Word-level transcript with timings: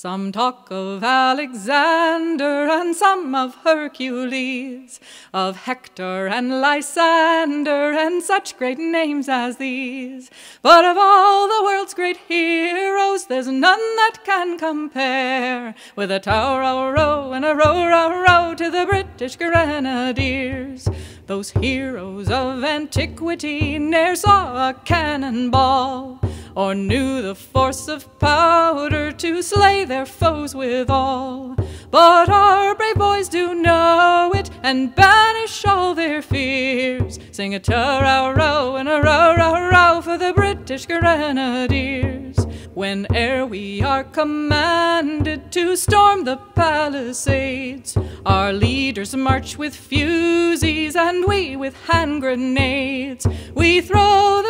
Some 0.00 0.32
talk 0.32 0.68
of 0.70 1.04
Alexander 1.04 2.70
and 2.70 2.96
some 2.96 3.34
of 3.34 3.56
Hercules, 3.56 4.98
of 5.34 5.64
Hector 5.64 6.26
and 6.26 6.62
Lysander 6.62 7.92
and 7.92 8.22
such 8.22 8.56
great 8.56 8.78
names 8.78 9.28
as 9.28 9.58
these. 9.58 10.30
But 10.62 10.86
of 10.86 10.96
all 10.98 11.48
the 11.48 11.62
world's 11.62 11.92
great 11.92 12.16
heroes, 12.16 13.26
there's 13.26 13.48
none 13.48 13.96
that 13.96 14.20
can 14.24 14.56
compare 14.56 15.74
with 15.96 16.10
a 16.10 16.18
tow 16.18 16.58
row 16.58 16.90
row 16.90 17.34
and 17.34 17.44
a 17.44 17.54
row 17.54 17.86
row 17.86 18.22
row 18.22 18.54
to 18.54 18.70
the 18.70 18.86
British 18.86 19.36
Grenadiers. 19.36 20.88
Those 21.26 21.50
heroes 21.50 22.30
of 22.30 22.64
antiquity 22.64 23.78
ne'er 23.78 24.16
saw 24.16 24.70
a 24.70 24.72
cannonball 24.72 26.20
or 26.56 26.74
knew 26.74 27.22
the 27.22 27.34
force 27.34 27.88
of 27.88 28.18
powder 28.18 29.12
to 29.12 29.42
slay 29.42 29.84
their 29.84 30.06
foes 30.06 30.54
withal. 30.54 31.56
But 31.90 32.28
our 32.28 32.74
brave 32.74 32.96
boys 32.96 33.28
do 33.28 33.54
know 33.54 34.32
it 34.34 34.50
and 34.62 34.94
banish 34.94 35.64
all 35.64 35.94
their 35.94 36.22
fears. 36.22 37.18
Sing 37.32 37.54
a 37.54 37.60
ta 37.60 38.00
row 38.00 38.76
and 38.76 38.88
a 38.88 39.00
row 39.00 39.34
row 39.36 39.68
row 39.70 40.00
for 40.00 40.16
the 40.16 40.32
British 40.32 40.86
Grenadiers. 40.86 42.36
Whene'er 42.74 43.44
we 43.46 43.82
are 43.82 44.04
commanded 44.04 45.50
to 45.52 45.76
storm 45.76 46.24
the 46.24 46.36
palisades, 46.54 47.96
our 48.24 48.52
leaders 48.52 49.14
march 49.14 49.58
with 49.58 49.74
fusees 49.74 50.94
and 50.94 51.26
we 51.26 51.56
with 51.56 51.74
hand 51.86 52.20
grenades. 52.20 53.26
We 53.54 53.80
throw 53.80 54.40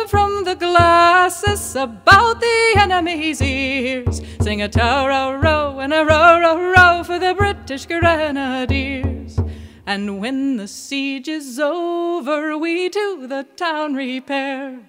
the 0.51 0.65
glacis 0.65 1.75
about 1.75 2.41
the 2.41 2.73
enemy's 2.75 3.41
ears. 3.41 4.21
Sing 4.41 4.61
a 4.61 4.67
ta 4.67 5.05
row 5.05 5.33
row 5.33 5.79
and 5.79 5.93
a 5.93 6.03
row 6.03 6.39
row 6.41 6.73
row 6.75 7.03
for 7.05 7.17
the 7.19 7.33
British 7.33 7.85
Grenadiers. 7.85 9.39
And 9.85 10.19
when 10.19 10.57
the 10.57 10.67
siege 10.67 11.29
is 11.29 11.57
over, 11.57 12.57
we 12.57 12.89
to 12.89 13.27
the 13.27 13.45
town 13.55 13.93
repair. 13.93 14.79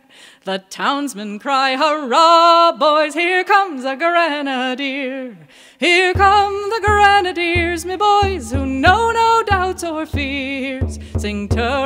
The 0.44 0.64
townsmen 0.68 1.38
cry, 1.38 1.76
Hurrah, 1.76 2.72
boys, 2.72 3.14
here 3.14 3.44
comes 3.44 3.84
a 3.84 3.94
grenadier. 3.94 5.36
Here 5.78 6.12
come 6.12 6.70
the 6.70 6.80
grenadiers, 6.84 7.86
me 7.86 7.96
boys, 7.96 8.50
who 8.50 8.66
know 8.66 9.12
no 9.12 9.44
doubts 9.46 9.84
or 9.84 10.06
fears. 10.06 10.98
Sing 11.18 11.48
ta 11.48 11.84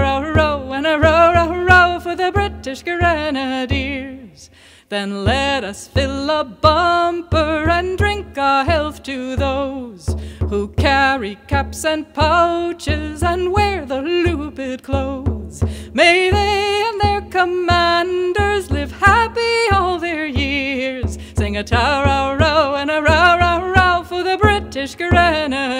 British 2.83 3.01
grenadiers. 3.01 4.51
Then 4.89 5.25
let 5.25 5.65
us 5.65 5.89
fill 5.89 6.29
a 6.31 6.45
bumper 6.45 7.69
and 7.71 7.97
drink 7.97 8.37
our 8.37 8.65
health 8.65 9.03
to 9.05 9.35
those 9.37 10.15
who 10.49 10.69
carry 10.69 11.37
caps 11.47 11.85
and 11.85 12.13
pouches 12.13 13.23
and 13.23 13.53
wear 13.53 13.87
the 13.87 14.03
looped 14.03 14.83
clothes. 14.83 15.63
May 15.95 16.31
they 16.31 16.85
and 16.87 17.01
their 17.01 17.23
commanders 17.31 18.71
live 18.71 18.93
happy 18.93 19.71
all 19.73 19.99
their 19.99 20.27
years. 20.27 21.19
Sing 21.37 21.57
a 21.57 21.65
ta 21.65 22.03
row 22.03 22.37
row 22.37 22.75
and 22.75 22.91
a 22.91 23.01
row 23.01 23.39
row 23.39 23.73
row 23.73 24.05
for 24.05 24.23
the 24.23 24.37
British 24.37 24.97
Grenadiers. 24.97 25.76